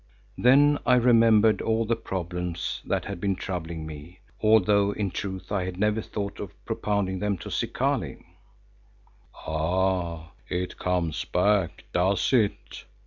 Then 0.35 0.79
I 0.83 0.95
remembered 0.95 1.61
all 1.61 1.85
the 1.85 1.95
problems 1.95 2.81
that 2.85 3.05
had 3.05 3.21
been 3.21 3.35
troubling 3.35 3.85
me, 3.85 4.19
although 4.41 4.93
in 4.93 5.11
truth 5.11 5.51
I 5.51 5.63
had 5.65 5.77
never 5.77 6.01
thought 6.01 6.39
of 6.39 6.49
propounding 6.65 7.19
them 7.19 7.37
to 7.37 7.49
Zikali. 7.51 8.25
"Ah! 9.45 10.31
it 10.49 10.79
comes 10.79 11.23
back, 11.25 11.83
does 11.93 12.33
it?" 12.33 12.85